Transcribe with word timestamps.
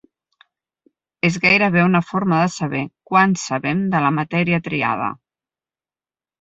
És 1.29 1.37
gairebé 1.43 1.83
una 1.89 2.01
forma 2.07 2.41
de 2.45 2.49
saber 2.55 2.83
quant 3.13 3.37
sabem 3.45 3.87
de 3.95 4.03
la 4.09 4.13
matèria 4.19 4.65
triada. 4.73 5.15